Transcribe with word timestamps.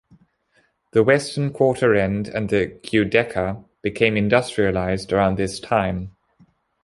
The 0.93 1.03
western 1.03 1.53
quarter 1.53 1.93
end 1.93 2.27
and 2.27 2.49
the 2.49 2.79
Giudecca, 2.81 3.63
became 3.83 4.15
industrialised 4.15 5.11
around 5.11 5.35
this 5.37 5.59
time. 5.59 6.15